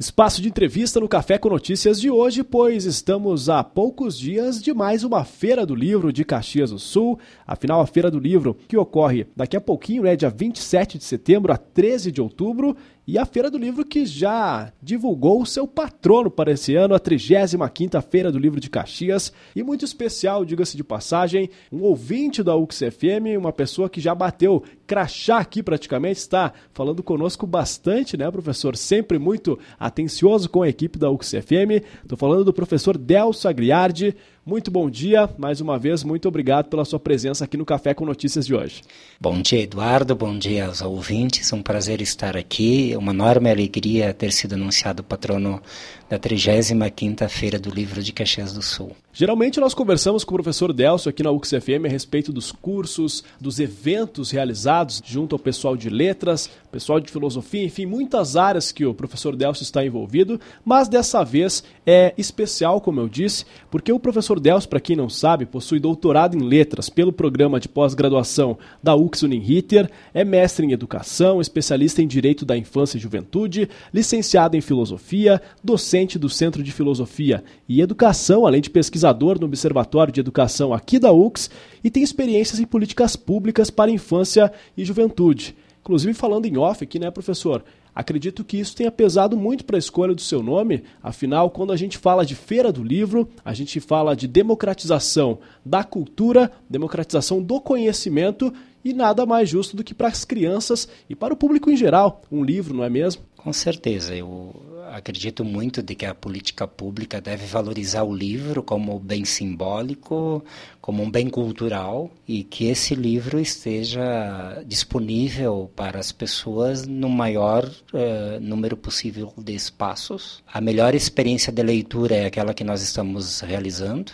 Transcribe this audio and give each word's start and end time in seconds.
Espaço 0.00 0.40
de 0.40 0.48
entrevista 0.48 0.98
no 0.98 1.06
Café 1.06 1.36
com 1.36 1.50
Notícias 1.50 2.00
de 2.00 2.10
hoje, 2.10 2.42
pois 2.42 2.86
estamos 2.86 3.50
a 3.50 3.62
poucos 3.62 4.18
dias 4.18 4.62
de 4.62 4.72
mais 4.72 5.04
uma 5.04 5.26
Feira 5.26 5.66
do 5.66 5.74
Livro 5.74 6.10
de 6.10 6.24
Caxias 6.24 6.70
do 6.70 6.78
Sul. 6.78 7.18
Afinal, 7.46 7.82
a 7.82 7.86
Feira 7.86 8.10
do 8.10 8.18
Livro 8.18 8.56
que 8.66 8.78
ocorre 8.78 9.26
daqui 9.36 9.58
a 9.58 9.60
pouquinho, 9.60 10.04
né, 10.04 10.16
dia 10.16 10.30
27 10.30 10.96
de 10.96 11.04
setembro 11.04 11.52
a 11.52 11.58
13 11.58 12.10
de 12.10 12.22
outubro, 12.22 12.74
e 13.06 13.18
a 13.18 13.26
Feira 13.26 13.50
do 13.50 13.58
Livro 13.58 13.84
que 13.84 14.06
já 14.06 14.72
divulgou 14.80 15.42
o 15.42 15.46
seu 15.46 15.66
patrono 15.66 16.30
para 16.30 16.52
esse 16.52 16.74
ano, 16.76 16.94
a 16.94 17.00
35ª 17.00 18.00
Feira 18.00 18.32
do 18.32 18.38
Livro 18.38 18.58
de 18.58 18.70
Caxias, 18.70 19.32
e 19.54 19.62
muito 19.62 19.84
especial, 19.84 20.46
diga-se 20.46 20.78
de 20.78 20.84
passagem, 20.84 21.50
um 21.70 21.82
ouvinte 21.82 22.42
da 22.42 22.56
UXFM, 22.56 23.36
uma 23.36 23.52
pessoa 23.52 23.90
que 23.90 24.00
já 24.00 24.14
bateu 24.14 24.62
crachá 24.90 25.38
aqui 25.38 25.62
praticamente, 25.62 26.18
está 26.18 26.52
falando 26.74 27.00
conosco 27.00 27.46
bastante, 27.46 28.16
né, 28.16 28.28
professor? 28.28 28.76
Sempre 28.76 29.20
muito 29.20 29.56
atencioso 29.78 30.50
com 30.50 30.62
a 30.62 30.68
equipe 30.68 30.98
da 30.98 31.08
UXFM. 31.08 31.80
Estou 32.02 32.18
falando 32.18 32.44
do 32.44 32.52
professor 32.52 32.98
Delcio 32.98 33.48
Agriardi, 33.48 34.16
muito 34.50 34.68
bom 34.68 34.90
dia, 34.90 35.30
mais 35.38 35.60
uma 35.60 35.78
vez, 35.78 36.02
muito 36.02 36.26
obrigado 36.26 36.66
pela 36.66 36.84
sua 36.84 36.98
presença 36.98 37.44
aqui 37.44 37.56
no 37.56 37.64
Café 37.64 37.94
com 37.94 38.04
Notícias 38.04 38.44
de 38.44 38.52
hoje. 38.52 38.82
Bom 39.20 39.40
dia, 39.40 39.60
Eduardo, 39.62 40.12
bom 40.16 40.36
dia 40.36 40.66
aos 40.66 40.82
ouvintes, 40.82 41.52
um 41.52 41.62
prazer 41.62 42.02
estar 42.02 42.36
aqui, 42.36 42.92
uma 42.98 43.12
enorme 43.12 43.48
alegria 43.48 44.12
ter 44.12 44.32
sido 44.32 44.54
anunciado 44.54 45.04
patrono 45.04 45.62
da 46.08 46.18
35ª 46.18 47.28
Feira 47.28 47.60
do 47.60 47.70
Livro 47.70 48.02
de 48.02 48.12
Caxias 48.12 48.52
do 48.52 48.60
Sul. 48.60 48.90
Geralmente 49.12 49.60
nós 49.60 49.72
conversamos 49.72 50.24
com 50.24 50.34
o 50.34 50.38
professor 50.38 50.72
Delcio 50.72 51.08
aqui 51.08 51.22
na 51.22 51.30
UXFM 51.30 51.86
a 51.86 51.88
respeito 51.88 52.32
dos 52.32 52.50
cursos, 52.50 53.22
dos 53.40 53.60
eventos 53.60 54.32
realizados 54.32 55.00
junto 55.04 55.36
ao 55.36 55.38
pessoal 55.38 55.76
de 55.76 55.88
letras, 55.88 56.50
pessoal 56.70 57.00
de 57.00 57.10
filosofia, 57.10 57.64
enfim, 57.64 57.86
muitas 57.86 58.36
áreas 58.36 58.72
que 58.72 58.84
o 58.84 58.94
professor 58.94 59.36
Delcio 59.36 59.62
está 59.62 59.84
envolvido, 59.84 60.40
mas 60.64 60.88
dessa 60.88 61.24
vez 61.24 61.62
é 61.86 62.14
especial, 62.18 62.80
como 62.80 63.00
eu 63.00 63.08
disse, 63.08 63.44
porque 63.70 63.92
o 63.92 64.00
professor 64.00 64.38
Delcio, 64.40 64.68
para 64.68 64.80
quem 64.80 64.96
não 64.96 65.08
sabe, 65.08 65.46
possui 65.46 65.80
doutorado 65.80 66.36
em 66.36 66.42
letras 66.42 66.88
pelo 66.88 67.12
programa 67.12 67.60
de 67.60 67.68
pós-graduação 67.68 68.58
da 68.82 68.94
UX 68.94 69.22
Uniriter, 69.22 69.90
é 70.12 70.24
mestre 70.24 70.66
em 70.66 70.72
educação, 70.72 71.40
especialista 71.40 72.02
em 72.02 72.06
direito 72.06 72.44
da 72.44 72.56
infância 72.56 72.96
e 72.96 73.00
juventude, 73.00 73.68
licenciado 73.92 74.56
em 74.56 74.60
filosofia, 74.60 75.40
docente 75.62 76.10
docente 76.10 76.18
do 76.18 76.28
Centro 76.28 76.62
de 76.62 76.72
Filosofia 76.72 77.42
e 77.68 77.80
Educação, 77.80 78.46
além 78.46 78.60
de 78.60 78.70
pesquisador 78.70 79.38
no 79.38 79.46
Observatório 79.46 80.12
de 80.12 80.20
Educação 80.20 80.72
aqui 80.72 80.98
da 80.98 81.12
UX, 81.12 81.50
e 81.82 81.90
tem 81.90 82.02
experiências 82.02 82.60
em 82.60 82.64
políticas 82.64 83.16
públicas 83.16 83.70
para 83.70 83.90
infância 83.90 84.52
e 84.76 84.84
juventude. 84.84 85.54
Inclusive, 85.80 86.14
falando 86.14 86.46
em 86.46 86.56
off 86.56 86.84
aqui, 86.84 86.98
né, 86.98 87.10
professor? 87.10 87.64
Acredito 87.94 88.44
que 88.44 88.58
isso 88.58 88.76
tenha 88.76 88.90
pesado 88.90 89.36
muito 89.36 89.64
para 89.64 89.76
a 89.76 89.78
escolha 89.78 90.14
do 90.14 90.20
seu 90.20 90.42
nome, 90.42 90.84
afinal, 91.02 91.50
quando 91.50 91.72
a 91.72 91.76
gente 91.76 91.98
fala 91.98 92.24
de 92.24 92.34
Feira 92.34 92.70
do 92.70 92.84
Livro, 92.84 93.28
a 93.44 93.52
gente 93.52 93.80
fala 93.80 94.14
de 94.14 94.28
democratização 94.28 95.38
da 95.64 95.82
cultura, 95.82 96.52
democratização 96.68 97.42
do 97.42 97.60
conhecimento 97.60 98.52
e 98.84 98.92
nada 98.92 99.26
mais 99.26 99.48
justo 99.48 99.76
do 99.76 99.84
que 99.84 99.92
para 99.92 100.08
as 100.08 100.24
crianças 100.24 100.88
e 101.08 101.14
para 101.14 101.34
o 101.34 101.36
público 101.36 101.70
em 101.70 101.76
geral, 101.76 102.22
um 102.30 102.44
livro, 102.44 102.74
não 102.74 102.84
é 102.84 102.88
mesmo? 102.88 103.22
Com 103.36 103.52
certeza, 103.52 104.14
eu 104.14 104.69
acredito 104.90 105.44
muito 105.44 105.82
de 105.82 105.94
que 105.94 106.04
a 106.04 106.14
política 106.14 106.66
pública 106.66 107.20
deve 107.20 107.46
valorizar 107.46 108.02
o 108.02 108.14
livro 108.14 108.62
como 108.62 108.98
bem 108.98 109.24
simbólico, 109.24 110.44
como 110.80 111.02
um 111.02 111.10
bem 111.10 111.28
cultural 111.28 112.10
e 112.26 112.42
que 112.44 112.66
esse 112.66 112.94
livro 112.94 113.38
esteja 113.38 114.62
disponível 114.66 115.70
para 115.74 115.98
as 115.98 116.12
pessoas 116.12 116.86
no 116.86 117.08
maior 117.08 117.64
uh, 117.64 118.40
número 118.40 118.76
possível 118.76 119.32
de 119.38 119.54
espaços. 119.54 120.42
A 120.52 120.60
melhor 120.60 120.94
experiência 120.94 121.52
de 121.52 121.62
leitura 121.62 122.14
é 122.14 122.26
aquela 122.26 122.54
que 122.54 122.64
nós 122.64 122.82
estamos 122.82 123.40
realizando. 123.40 124.12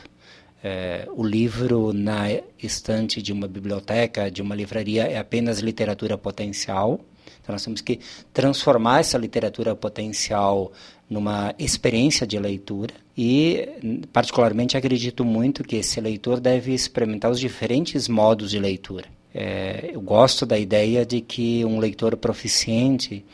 É, 0.62 1.06
o 1.14 1.22
livro 1.22 1.92
na 1.92 2.24
estante 2.60 3.22
de 3.22 3.32
uma 3.32 3.46
biblioteca, 3.46 4.30
de 4.30 4.42
uma 4.42 4.54
livraria, 4.54 5.04
é 5.04 5.18
apenas 5.18 5.60
literatura 5.60 6.18
potencial. 6.18 7.00
Então 7.42 7.52
nós 7.52 7.64
temos 7.64 7.80
que 7.80 8.00
transformar 8.32 9.00
essa 9.00 9.18
literatura 9.18 9.74
potencial 9.74 10.72
numa 11.08 11.54
experiência 11.58 12.26
de 12.26 12.38
leitura 12.38 12.94
e 13.16 13.68
particularmente 14.12 14.76
acredito 14.76 15.24
muito 15.24 15.62
que 15.62 15.76
esse 15.76 16.00
leitor 16.00 16.40
deve 16.40 16.74
experimentar 16.74 17.30
os 17.30 17.38
diferentes 17.38 18.08
modos 18.08 18.50
de 18.50 18.58
leitura. 18.58 19.04
É, 19.32 19.90
eu 19.92 20.00
gosto 20.00 20.44
da 20.44 20.58
ideia 20.58 21.04
de 21.04 21.20
que 21.20 21.64
um 21.64 21.78
leitor 21.78 22.16
proficiente 22.16 23.24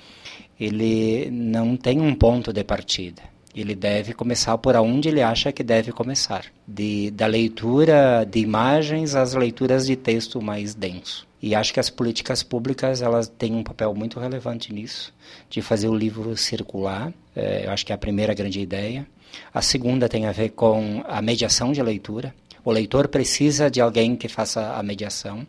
ele 0.59 1.31
não 1.31 1.77
tem 1.77 2.01
um 2.01 2.15
ponto 2.15 2.53
de 2.53 2.63
partida. 2.63 3.32
Ele 3.55 3.75
deve 3.75 4.15
começar 4.15 4.57
por 4.59 4.75
onde 4.77 5.09
ele 5.09 5.21
acha 5.21 5.53
que 5.53 5.63
deve 5.63 5.93
começar, 5.93 6.47
de, 6.67 7.11
da 7.11 7.27
leitura 7.27 8.25
de 8.25 8.39
imagens 8.41 9.15
às 9.15 9.35
leituras 9.35 9.87
de 9.87 9.95
texto 9.95 10.41
mais 10.41 10.75
denso. 10.75 11.27
E 11.43 11.55
acho 11.55 11.75
que 11.75 11.81
as 11.81 11.91
políticas 11.91 12.43
públicas 12.43 13.03
elas 13.03 13.27
têm 13.27 13.55
um 13.55 13.65
papel 13.65 13.93
muito 13.95 14.21
relevante 14.21 14.73
nisso, 14.73 15.13
de 15.51 15.61
fazer 15.61 15.89
o 15.89 15.95
livro 15.95 16.37
circular. 16.37 17.13
É, 17.35 17.67
eu 17.67 17.71
acho 17.73 17.85
que 17.85 17.93
é 17.93 17.95
a 17.95 17.99
primeira 17.99 18.33
grande 18.33 18.61
ideia. 18.61 19.07
A 19.53 19.61
segunda 19.61 20.09
tem 20.09 20.27
a 20.27 20.33
ver 20.33 20.51
com 20.51 21.03
a 21.07 21.21
mediação 21.21 21.73
de 21.73 21.83
leitura. 21.83 22.35
O 22.65 22.71
leitor 22.71 23.09
precisa 23.09 23.69
de 23.69 23.81
alguém 23.81 24.15
que 24.15 24.29
faça 24.29 24.75
a 24.75 24.83
mediação. 24.83 25.45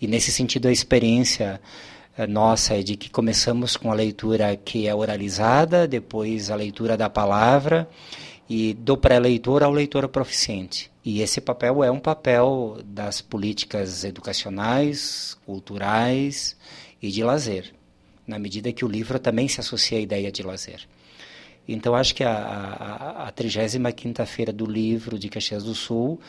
E 0.00 0.06
nesse 0.06 0.32
sentido, 0.32 0.66
a 0.66 0.72
experiência 0.72 1.60
nossa 2.26 2.74
é 2.74 2.82
de 2.82 2.96
que 2.96 3.08
começamos 3.10 3.76
com 3.76 3.90
a 3.90 3.94
leitura 3.94 4.56
que 4.56 4.86
é 4.86 4.94
oralizada, 4.94 5.86
depois 5.86 6.50
a 6.50 6.54
leitura 6.54 6.96
da 6.96 7.08
palavra 7.08 7.88
e 8.48 8.74
do 8.74 8.96
pré-leitor 8.96 9.62
ao 9.62 9.70
leitor 9.70 10.08
proficiente. 10.08 10.90
E 11.04 11.22
esse 11.22 11.40
papel 11.40 11.82
é 11.82 11.90
um 11.90 12.00
papel 12.00 12.78
das 12.84 13.20
políticas 13.20 14.04
educacionais, 14.04 15.38
culturais 15.46 16.56
e 17.00 17.10
de 17.10 17.22
lazer, 17.22 17.72
na 18.26 18.38
medida 18.38 18.72
que 18.72 18.84
o 18.84 18.88
livro 18.88 19.18
também 19.18 19.48
se 19.48 19.60
associa 19.60 19.98
à 19.98 20.00
ideia 20.00 20.30
de 20.30 20.42
lazer. 20.42 20.86
Então, 21.66 21.94
acho 21.94 22.14
que 22.14 22.24
a, 22.24 22.32
a, 22.32 23.28
a 23.28 23.32
35ª 23.32 24.26
Feira 24.26 24.52
do 24.52 24.66
Livro 24.66 25.18
de 25.18 25.28
Caxias 25.28 25.62
do 25.62 25.74
Sul 25.74 26.20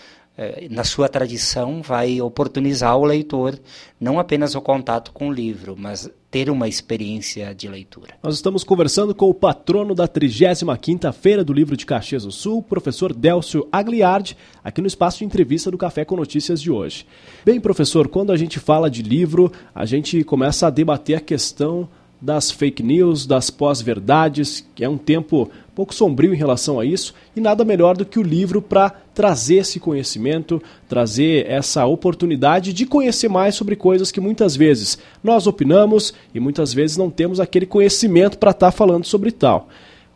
na 0.69 0.83
sua 0.83 1.09
tradição, 1.09 1.81
vai 1.81 2.21
oportunizar 2.21 2.97
o 2.97 3.05
leitor 3.05 3.59
não 3.99 4.17
apenas 4.17 4.55
o 4.55 4.61
contato 4.61 5.11
com 5.11 5.29
o 5.29 5.33
livro, 5.33 5.75
mas 5.77 6.09
ter 6.31 6.49
uma 6.49 6.67
experiência 6.67 7.53
de 7.53 7.67
leitura. 7.67 8.15
Nós 8.23 8.35
estamos 8.35 8.63
conversando 8.63 9.13
com 9.13 9.29
o 9.29 9.33
patrono 9.33 9.93
da 9.93 10.07
35ª 10.07 11.11
Feira 11.11 11.43
do 11.43 11.51
Livro 11.51 11.75
de 11.75 11.85
Caxias 11.85 12.23
do 12.23 12.31
Sul, 12.31 12.63
professor 12.63 13.13
Delcio 13.13 13.67
Agliardi, 13.69 14.37
aqui 14.63 14.79
no 14.79 14.87
espaço 14.87 15.19
de 15.19 15.25
entrevista 15.25 15.69
do 15.69 15.77
Café 15.77 16.05
com 16.05 16.15
Notícias 16.15 16.61
de 16.61 16.71
hoje. 16.71 17.05
Bem, 17.43 17.59
professor, 17.59 18.07
quando 18.07 18.31
a 18.31 18.37
gente 18.37 18.59
fala 18.59 18.89
de 18.89 19.03
livro, 19.03 19.51
a 19.75 19.85
gente 19.85 20.23
começa 20.23 20.67
a 20.67 20.71
debater 20.71 21.17
a 21.17 21.21
questão 21.21 21.89
das 22.21 22.49
fake 22.49 22.81
news, 22.81 23.25
das 23.25 23.49
pós-verdades, 23.49 24.65
que 24.73 24.85
é 24.85 24.89
um 24.89 24.97
tempo 24.97 25.49
pouco 25.81 25.95
sombrio 25.95 26.31
em 26.31 26.37
relação 26.37 26.79
a 26.79 26.85
isso, 26.85 27.11
e 27.35 27.41
nada 27.41 27.65
melhor 27.65 27.97
do 27.97 28.05
que 28.05 28.19
o 28.19 28.23
livro 28.23 28.61
para 28.61 28.91
trazer 29.15 29.55
esse 29.55 29.79
conhecimento, 29.79 30.61
trazer 30.87 31.49
essa 31.49 31.87
oportunidade 31.87 32.71
de 32.71 32.85
conhecer 32.85 33.27
mais 33.27 33.55
sobre 33.55 33.75
coisas 33.75 34.11
que 34.11 34.21
muitas 34.21 34.55
vezes 34.55 34.99
nós 35.23 35.47
opinamos 35.47 36.13
e 36.35 36.39
muitas 36.39 36.71
vezes 36.71 36.97
não 36.97 37.09
temos 37.09 37.39
aquele 37.39 37.65
conhecimento 37.65 38.37
para 38.37 38.51
estar 38.51 38.67
tá 38.67 38.71
falando 38.71 39.05
sobre 39.05 39.31
tal. 39.31 39.69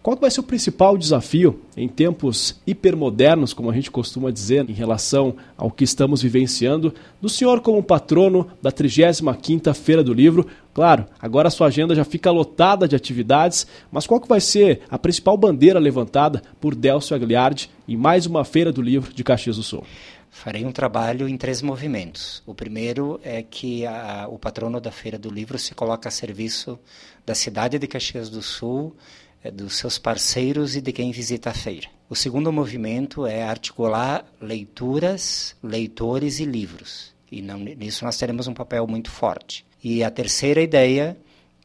Qual 0.06 0.16
vai 0.16 0.30
ser 0.30 0.42
o 0.42 0.44
principal 0.44 1.00
desafio 1.00 1.62
em 1.76 1.88
tempos 1.88 2.62
hipermodernos, 2.68 3.54
como 3.54 3.72
a 3.72 3.74
gente 3.74 3.90
costuma 3.90 4.30
dizer, 4.30 4.70
em 4.70 4.74
relação 4.74 5.36
ao 5.58 5.72
que 5.72 5.84
estamos 5.84 6.22
vivenciando, 6.22 6.94
do 7.20 7.28
senhor 7.28 7.60
como 7.60 7.82
patrono 7.82 8.48
da 8.62 8.72
35ª 8.72 9.74
Feira 9.74 10.04
do 10.04 10.14
Livro? 10.14 10.46
Claro, 10.76 11.08
agora 11.20 11.48
a 11.48 11.52
sua 11.52 11.70
agenda 11.70 11.96
já 11.96 12.06
fica 12.06 12.30
lotada 12.30 12.88
de 12.88 12.96
atividades, 12.96 13.66
mas 13.92 14.06
qual 14.06 14.22
que 14.22 14.28
vai 14.28 14.40
ser 14.40 14.82
a 14.92 15.00
principal 15.00 15.36
bandeira 15.38 15.80
levantada 15.80 16.44
por 16.62 16.76
Delcio 16.76 17.16
Agliardi 17.16 17.72
em 17.88 17.98
mais 17.98 18.28
uma 18.28 18.46
Feira 18.46 18.72
do 18.72 18.84
Livro 18.84 19.12
de 19.12 19.24
Caxias 19.24 19.56
do 19.56 19.64
Sul? 19.64 19.84
Farei 20.30 20.66
um 20.66 20.72
trabalho 20.72 21.28
em 21.28 21.36
três 21.36 21.64
movimentos. 21.64 22.44
O 22.46 22.54
primeiro 22.54 23.20
é 23.24 23.42
que 23.42 23.88
a, 23.88 24.28
o 24.30 24.38
patrono 24.38 24.80
da 24.80 24.92
Feira 24.92 25.18
do 25.18 25.32
Livro 25.32 25.58
se 25.58 25.74
coloca 25.74 26.10
a 26.10 26.12
serviço 26.12 26.78
da 27.26 27.34
cidade 27.34 27.80
de 27.80 27.88
Caxias 27.88 28.30
do 28.30 28.42
Sul, 28.44 28.94
dos 29.52 29.78
seus 29.78 29.98
parceiros 29.98 30.76
e 30.76 30.82
de 30.82 30.92
quem 30.92 31.12
visita 31.12 31.50
a 31.50 31.54
feira. 31.54 31.88
O 32.10 32.16
segundo 32.16 32.52
movimento 32.52 33.26
é 33.26 33.44
articular 33.44 34.26
leituras, 34.40 35.56
leitores 35.62 36.40
e 36.40 36.46
livros. 36.46 37.14
E 37.32 37.42
não, 37.42 37.58
nisso 37.60 38.06
nós 38.06 38.18
teremos 38.18 38.48
um 38.48 38.54
papel 38.54 38.86
muito 38.88 39.10
forte. 39.10 39.66
E 39.84 40.04
a 40.04 40.12
terceira 40.12 40.62
ideia, 40.62 41.18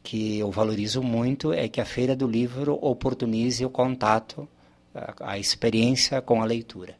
que 0.03 0.39
eu 0.39 0.51
valorizo 0.51 1.01
muito, 1.01 1.53
é 1.53 1.67
que 1.67 1.79
a 1.79 1.85
Feira 1.85 2.15
do 2.15 2.27
Livro 2.27 2.77
oportunize 2.81 3.63
o 3.63 3.69
contato, 3.69 4.47
a, 4.93 5.33
a 5.33 5.39
experiência 5.39 6.21
com 6.21 6.41
a 6.41 6.45
leitura. 6.45 6.95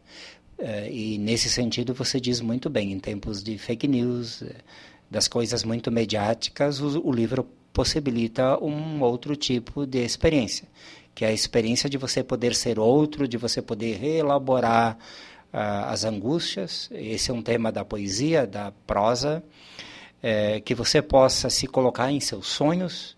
Uh, 0.57 0.89
e 0.91 1.17
nesse 1.17 1.49
sentido 1.49 1.93
você 1.93 2.19
diz 2.19 2.39
muito 2.39 2.69
bem, 2.69 2.91
em 2.91 2.99
tempos 2.99 3.43
de 3.43 3.57
fake 3.57 3.87
news, 3.87 4.43
eh, 4.43 4.55
das 5.09 5.27
coisas 5.27 5.63
muito 5.63 5.91
mediáticas, 5.91 6.79
o, 6.79 7.01
o 7.03 7.11
livro 7.11 7.47
possibilita 7.73 8.57
um 8.63 9.01
outro 9.01 9.35
tipo 9.35 9.85
de 9.85 9.99
experiência, 10.03 10.67
que 11.15 11.25
é 11.25 11.29
a 11.29 11.33
experiência 11.33 11.89
de 11.89 11.97
você 11.97 12.23
poder 12.23 12.53
ser 12.55 12.79
outro, 12.79 13.27
de 13.27 13.37
você 13.37 13.61
poder 13.61 13.97
reelaborar 13.97 14.97
uh, 15.53 15.87
as 15.87 16.03
angústias. 16.03 16.89
Esse 16.91 17.31
é 17.31 17.33
um 17.33 17.41
tema 17.41 17.71
da 17.71 17.85
poesia, 17.85 18.45
da 18.45 18.71
prosa, 18.85 19.43
é, 20.21 20.59
que 20.59 20.75
você 20.75 21.01
possa 21.01 21.49
se 21.49 21.67
colocar 21.67 22.11
em 22.11 22.19
seus 22.19 22.47
sonhos, 22.47 23.17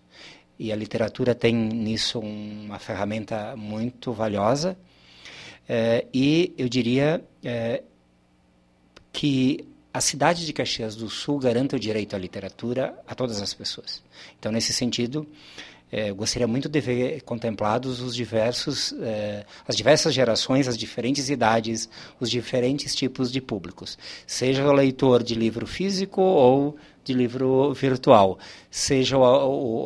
e 0.58 0.72
a 0.72 0.76
literatura 0.76 1.34
tem 1.34 1.54
nisso 1.54 2.20
uma 2.20 2.78
ferramenta 2.78 3.54
muito 3.56 4.12
valiosa. 4.12 4.76
É, 5.68 6.06
e 6.12 6.54
eu 6.56 6.68
diria 6.68 7.24
é, 7.42 7.82
que 9.12 9.66
a 9.94 10.00
cidade 10.00 10.44
de 10.44 10.52
Caxias 10.52 10.96
do 10.96 11.08
Sul 11.08 11.38
garante 11.38 11.76
o 11.76 11.78
direito 11.78 12.16
à 12.16 12.18
literatura 12.18 12.98
a 13.06 13.14
todas 13.14 13.40
as 13.40 13.54
pessoas. 13.54 14.02
Então, 14.36 14.50
nesse 14.50 14.72
sentido, 14.72 15.24
é, 15.92 16.10
gostaria 16.10 16.48
muito 16.48 16.68
de 16.68 16.80
ver 16.80 17.22
contemplados 17.22 18.00
os 18.00 18.12
diversos, 18.12 18.92
é, 19.00 19.46
as 19.68 19.76
diversas 19.76 20.12
gerações, 20.12 20.66
as 20.66 20.76
diferentes 20.76 21.30
idades, 21.30 21.88
os 22.18 22.28
diferentes 22.28 22.92
tipos 22.92 23.30
de 23.30 23.40
públicos. 23.40 23.96
Seja 24.26 24.66
o 24.66 24.72
leitor 24.72 25.22
de 25.22 25.36
livro 25.36 25.64
físico 25.64 26.20
ou 26.20 26.76
de 27.04 27.12
livro 27.12 27.72
virtual, 27.74 28.38
seja 28.70 29.16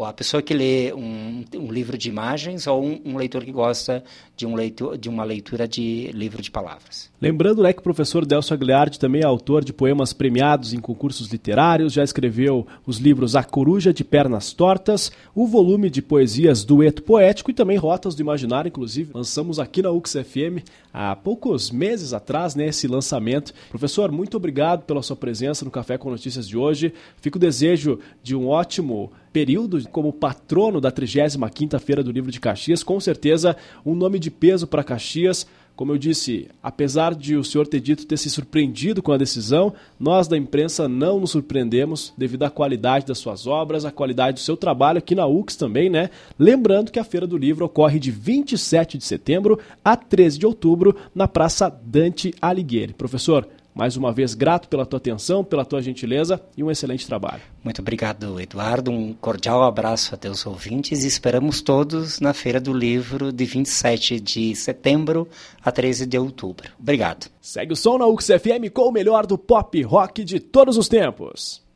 a, 0.06 0.12
pessoa 0.12 0.42
que 0.42 0.54
lê 0.54 0.92
um, 0.94 1.44
um, 1.54 1.70
livro 1.70 1.98
de 1.98 2.08
imagens 2.08 2.66
ou 2.66 2.82
um, 2.82 3.00
um, 3.04 3.16
leitor 3.16 3.44
que 3.44 3.52
gosta 3.52 4.02
de, 4.36 4.46
um 4.46 4.54
leitor, 4.54 4.96
de 4.96 5.08
uma 5.08 5.24
leitura 5.24 5.66
de 5.66 6.10
livro 6.14 6.40
de 6.40 6.50
palavras. 6.50 7.10
Lembrando 7.20 7.62
né, 7.62 7.72
que 7.72 7.80
o 7.80 7.82
professor 7.82 8.24
Delcio 8.24 8.54
Agliardi 8.54 8.98
também 8.98 9.22
é 9.22 9.26
autor 9.26 9.64
de 9.64 9.72
poemas 9.72 10.12
premiados 10.12 10.72
em 10.72 10.78
concursos 10.78 11.28
literários, 11.28 11.92
já 11.92 12.04
escreveu 12.04 12.66
os 12.86 12.98
livros 12.98 13.34
A 13.34 13.42
Coruja 13.42 13.92
de 13.92 14.04
Pernas 14.04 14.52
Tortas, 14.52 15.10
o 15.34 15.46
volume 15.46 15.90
de 15.90 16.00
poesias 16.00 16.64
Dueto 16.64 17.02
Poético 17.02 17.50
e 17.50 17.54
também 17.54 17.76
Rotas 17.76 18.14
do 18.14 18.22
Imaginário, 18.22 18.68
inclusive 18.68 19.10
lançamos 19.12 19.58
aqui 19.58 19.82
na 19.82 19.90
UXFM 19.90 20.62
há 20.92 21.14
poucos 21.14 21.70
meses 21.70 22.12
atrás 22.12 22.54
né, 22.54 22.66
esse 22.66 22.86
lançamento. 22.86 23.52
Professor, 23.68 24.10
muito 24.10 24.36
obrigado 24.36 24.84
pela 24.84 25.02
sua 25.02 25.16
presença 25.16 25.64
no 25.64 25.70
Café 25.70 25.98
com 25.98 26.10
Notícias 26.10 26.48
de 26.48 26.56
hoje. 26.56 26.92
Fico 27.20 27.36
o 27.36 27.40
desejo 27.40 27.98
de 28.22 28.34
um 28.36 28.48
ótimo 28.48 29.10
período 29.32 29.88
como 29.90 30.12
patrono 30.12 30.80
da 30.80 30.90
35ª 30.90 31.78
Feira 31.78 32.02
do 32.02 32.10
Livro 32.10 32.30
de 32.30 32.40
Caxias, 32.40 32.82
com 32.82 32.98
certeza 32.98 33.56
um 33.84 33.94
nome 33.94 34.18
de 34.18 34.30
peso 34.30 34.66
para 34.66 34.84
Caxias. 34.84 35.46
Como 35.76 35.92
eu 35.92 35.98
disse, 35.98 36.48
apesar 36.60 37.14
de 37.14 37.36
o 37.36 37.44
senhor 37.44 37.64
ter 37.64 37.78
dito 37.78 38.04
ter 38.04 38.16
se 38.16 38.28
surpreendido 38.28 39.00
com 39.00 39.12
a 39.12 39.16
decisão, 39.16 39.72
nós 39.96 40.26
da 40.26 40.36
imprensa 40.36 40.88
não 40.88 41.20
nos 41.20 41.30
surpreendemos 41.30 42.12
devido 42.18 42.42
à 42.42 42.50
qualidade 42.50 43.06
das 43.06 43.18
suas 43.18 43.46
obras, 43.46 43.84
à 43.84 43.92
qualidade 43.92 44.40
do 44.40 44.40
seu 44.40 44.56
trabalho 44.56 44.98
aqui 44.98 45.14
na 45.14 45.24
UX 45.24 45.54
também, 45.54 45.88
né? 45.88 46.10
Lembrando 46.36 46.90
que 46.90 46.98
a 46.98 47.04
Feira 47.04 47.28
do 47.28 47.36
Livro 47.38 47.64
ocorre 47.64 48.00
de 48.00 48.10
27 48.10 48.98
de 48.98 49.04
setembro 49.04 49.56
a 49.84 49.96
13 49.96 50.40
de 50.40 50.46
outubro 50.46 50.96
na 51.14 51.28
Praça 51.28 51.70
Dante 51.70 52.34
Alighieri. 52.42 52.92
Professor, 52.92 53.46
mais 53.78 53.96
uma 53.96 54.12
vez, 54.12 54.34
grato 54.34 54.68
pela 54.68 54.84
tua 54.84 54.96
atenção, 54.96 55.44
pela 55.44 55.64
tua 55.64 55.80
gentileza 55.80 56.40
e 56.56 56.64
um 56.64 56.70
excelente 56.70 57.06
trabalho. 57.06 57.40
Muito 57.62 57.80
obrigado, 57.80 58.40
Eduardo. 58.40 58.90
Um 58.90 59.14
cordial 59.14 59.62
abraço 59.62 60.12
a 60.16 60.18
teus 60.18 60.44
ouvintes 60.44 61.04
e 61.04 61.06
esperamos 61.06 61.62
todos 61.62 62.18
na 62.18 62.34
Feira 62.34 62.60
do 62.60 62.72
Livro 62.72 63.32
de 63.32 63.44
27 63.44 64.18
de 64.18 64.56
setembro 64.56 65.28
a 65.62 65.70
13 65.70 66.06
de 66.06 66.18
outubro. 66.18 66.72
Obrigado. 66.76 67.30
Segue 67.40 67.72
o 67.72 67.76
som 67.76 67.98
na 67.98 68.06
UXFM 68.06 68.68
com 68.74 68.88
o 68.88 68.92
melhor 68.92 69.24
do 69.24 69.38
pop 69.38 69.80
rock 69.82 70.24
de 70.24 70.40
todos 70.40 70.76
os 70.76 70.88
tempos. 70.88 71.67